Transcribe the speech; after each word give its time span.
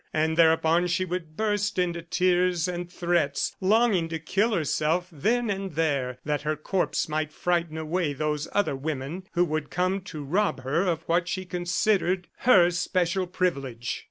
And, 0.13 0.35
thereupon 0.35 0.87
she 0.87 1.05
would 1.05 1.37
burst 1.37 1.77
into 1.77 2.01
tears 2.01 2.67
and 2.67 2.91
threats, 2.91 3.55
longing 3.61 4.09
to 4.09 4.17
kill 4.17 4.51
herself 4.55 5.07
then 5.11 5.51
and 5.51 5.73
there 5.75 6.17
that 6.25 6.41
her 6.41 6.55
corpse 6.55 7.07
might 7.07 7.31
frighten 7.31 7.77
away 7.77 8.13
those 8.13 8.47
other 8.51 8.75
women 8.75 9.27
who 9.33 9.45
would 9.45 9.69
come 9.69 10.01
to 10.05 10.23
rob 10.23 10.61
her 10.63 10.87
of 10.87 11.03
what 11.03 11.27
she 11.27 11.45
considered 11.45 12.27
her 12.39 12.71
special 12.71 13.27
privilege. 13.27 13.99